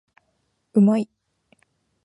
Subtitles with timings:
[0.73, 1.07] うまい